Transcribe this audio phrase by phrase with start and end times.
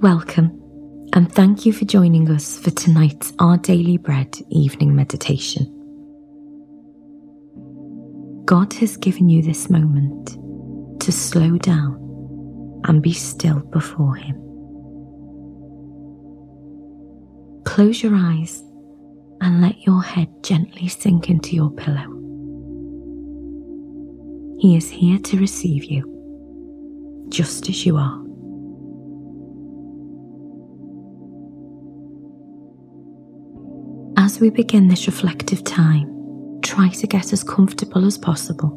[0.00, 5.64] Welcome, and thank you for joining us for tonight's Our Daily Bread evening meditation.
[8.44, 10.38] God has given you this moment
[11.00, 11.96] to slow down
[12.84, 14.36] and be still before Him.
[17.64, 18.62] Close your eyes
[19.40, 22.06] and let your head gently sink into your pillow.
[24.60, 28.27] He is here to receive you, just as you are.
[34.38, 38.70] As we begin this reflective time, try to get as comfortable as possible.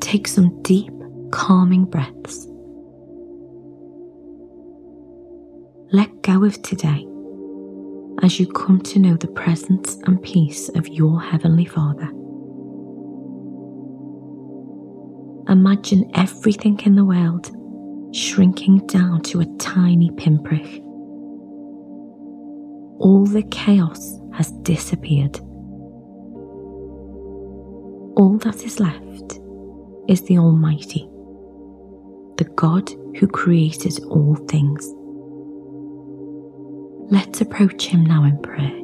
[0.00, 0.92] Take some deep,
[1.32, 2.46] calming breaths.
[5.90, 7.04] Let go of today
[8.22, 12.06] as you come to know the presence and peace of your Heavenly Father.
[15.52, 17.50] Imagine everything in the world
[18.14, 20.84] shrinking down to a tiny pinprick.
[23.00, 25.38] All the chaos has disappeared.
[28.16, 29.40] All that is left
[30.06, 31.08] is the Almighty,
[32.36, 34.86] the God who created all things.
[37.10, 38.76] Let's approach Him now in prayer.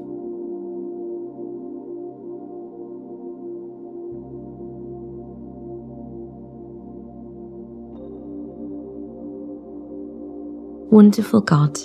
[10.90, 11.78] Wonderful God,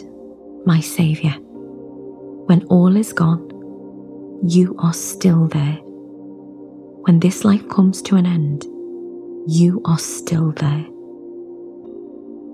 [0.66, 1.34] my Saviour,
[2.48, 3.48] when all is gone,
[4.44, 5.80] you are still there.
[7.06, 8.66] When this life comes to an end,
[9.48, 10.86] you are still there.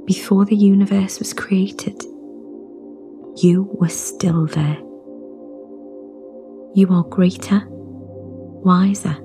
[0.05, 2.01] Before the universe was created,
[3.37, 4.77] you were still there.
[6.73, 9.17] You are greater, wiser,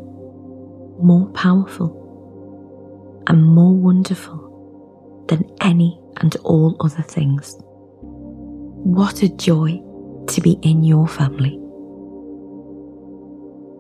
[1.01, 7.57] more powerful, and more wonderful than any and all other things.
[8.01, 9.81] What a joy
[10.29, 11.59] to be in your family.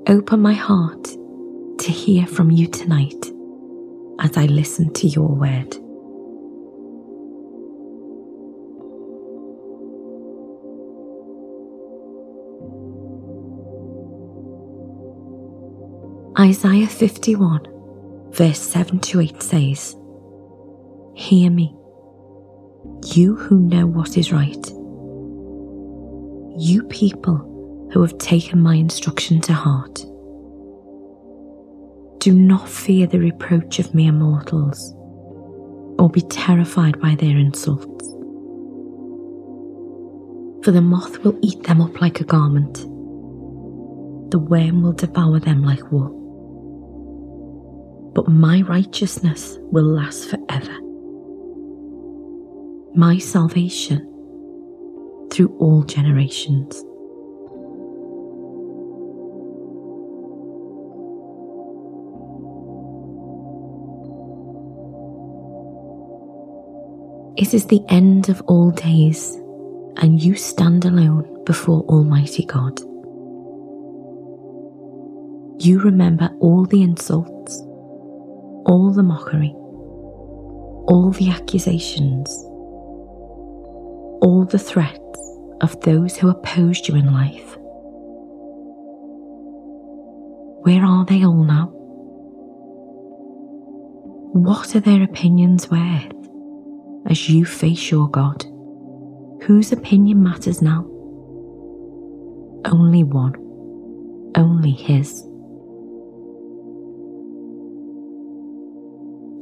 [0.09, 1.05] Open my heart
[1.79, 3.31] to hear from you tonight
[4.21, 5.77] as I listen to your word.
[16.39, 19.97] Isaiah 51, verse 7 to 8 says,
[21.15, 21.77] Hear me,
[23.15, 24.82] you who know what is right.
[26.57, 30.05] You people who have taken my instruction to heart.
[32.19, 34.95] Do not fear the reproach of mere mortals,
[35.99, 38.07] or be terrified by their insults.
[40.65, 42.75] For the moth will eat them up like a garment,
[44.31, 46.19] the worm will devour them like wool.
[48.15, 50.79] But my righteousness will last forever
[52.95, 54.07] my salvation
[55.33, 56.85] through all generations.
[67.37, 69.35] It is the end of all days,
[69.97, 72.79] and you stand alone before Almighty God.
[75.61, 77.61] You remember all the insults,
[78.67, 79.55] all the mockery,
[80.89, 82.29] all the accusations
[84.23, 85.02] all the threats
[85.63, 87.57] of those who opposed you in life.
[90.65, 91.71] Where are they all now?
[94.35, 96.13] What are their opinions worth
[97.07, 98.45] as you face your God?
[99.43, 100.85] Whose opinion matters now?
[102.65, 103.35] Only one,
[104.37, 105.23] only His.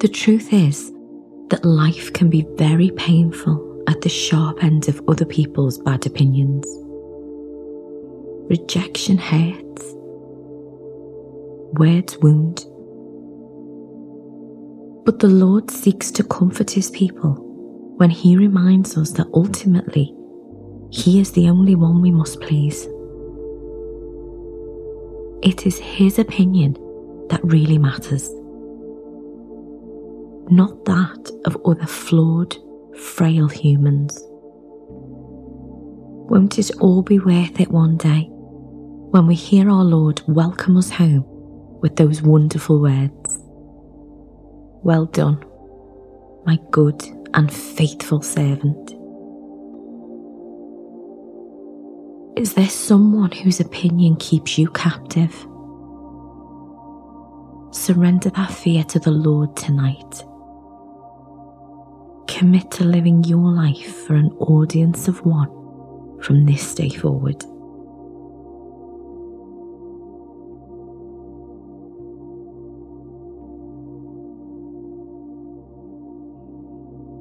[0.01, 0.91] The truth is
[1.51, 6.65] that life can be very painful at the sharp end of other people's bad opinions.
[8.49, 9.83] Rejection hurts,
[11.72, 12.65] words wound.
[15.04, 17.34] But the Lord seeks to comfort his people
[17.97, 20.15] when he reminds us that ultimately
[20.91, 22.87] he is the only one we must please.
[25.42, 26.75] It is his opinion
[27.28, 28.28] that really matters,
[30.48, 32.57] not that of other flawed,
[32.97, 34.19] frail humans.
[36.28, 40.91] Won't it all be worth it one day when we hear our Lord welcome us
[40.91, 41.25] home
[41.81, 43.39] with those wonderful words?
[44.83, 45.45] Well done,
[46.47, 47.03] my good
[47.34, 48.95] and faithful servant.
[52.39, 55.33] Is there someone whose opinion keeps you captive?
[57.72, 60.25] Surrender that fear to the Lord tonight
[62.41, 65.51] commit to living your life for an audience of one
[66.22, 67.37] from this day forward.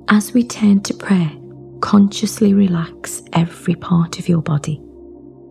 [0.08, 1.34] As we turn to prayer,
[1.82, 4.82] consciously relax every part of your body,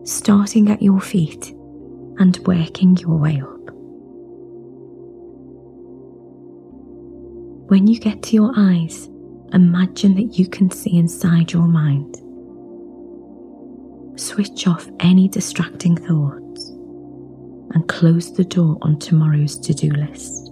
[0.03, 1.51] starting at your feet
[2.17, 3.69] and working your way up.
[7.69, 9.07] When you get to your eyes,
[9.53, 12.15] imagine that you can see inside your mind.
[14.19, 16.69] Switch off any distracting thoughts
[17.71, 20.47] and close the door on tomorrow's to do list.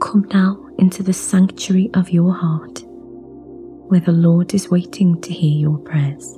[0.00, 2.82] Come now into the sanctuary of your heart,
[3.88, 6.36] where the Lord is waiting to hear your prayers.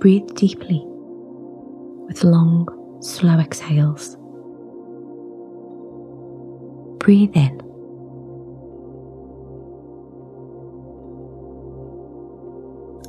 [0.00, 0.82] Breathe deeply
[2.06, 2.66] with long,
[3.02, 4.16] slow exhales.
[7.10, 7.60] Breathe in.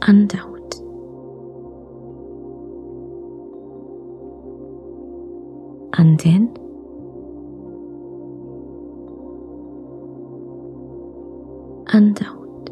[0.01, 0.73] And out.
[5.99, 6.57] And in.
[11.93, 12.69] and out.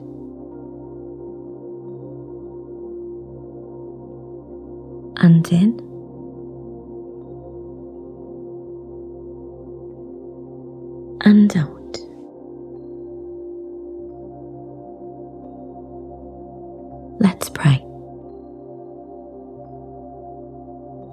[5.23, 5.88] And in.
[17.19, 17.83] Let's pray.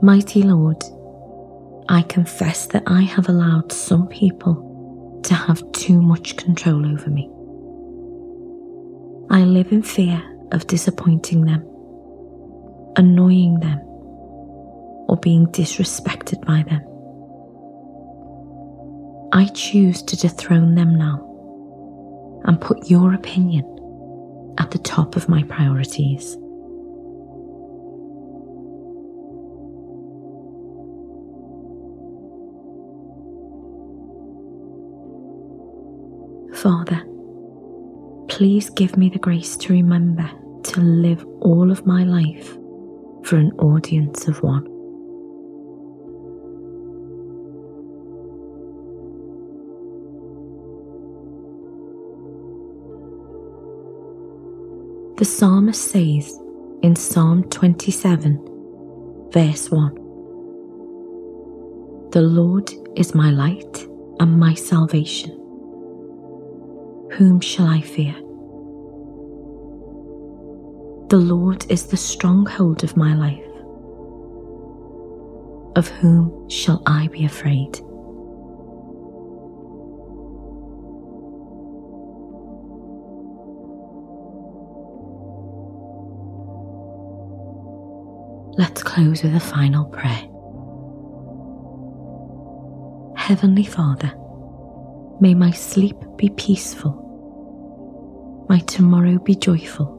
[0.03, 0.83] Mighty Lord,
[1.89, 7.29] I confess that I have allowed some people to have too much control over me.
[9.31, 10.23] I live in fear
[10.53, 11.63] of disappointing them,
[12.97, 13.79] annoying them,
[15.09, 16.83] or being disrespected by them.
[19.33, 21.23] I choose to dethrone them now
[22.45, 23.76] and put your opinion
[24.59, 26.37] at the top of my priorities.
[36.55, 37.05] Father,
[38.37, 40.31] Please give me the grace to remember
[40.63, 42.53] to live all of my life
[43.23, 44.76] for an audience of one.
[55.17, 56.39] The psalmist says
[56.83, 59.95] in Psalm 27, verse 1
[62.11, 63.89] The Lord is my light
[64.21, 65.31] and my salvation.
[67.13, 68.13] Whom shall I fear?
[71.09, 73.41] The Lord is the stronghold of my life.
[75.77, 77.81] Of whom shall I be afraid?
[88.59, 90.23] Let's close with a final prayer.
[93.17, 94.15] Heavenly Father,
[95.21, 97.03] may my sleep be peaceful,
[98.49, 99.97] my tomorrow be joyful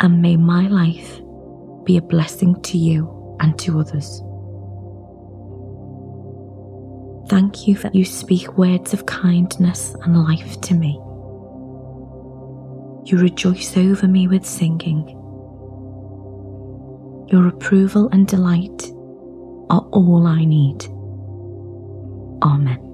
[0.00, 1.20] and may my life
[1.84, 4.22] be a blessing to you and to others.
[7.28, 11.00] Thank you that you speak words of kindness and life to me.
[13.04, 15.16] You rejoice over me with singing.
[17.30, 18.90] Your approval and delight
[19.70, 20.84] are all I need.
[22.42, 22.89] Amen.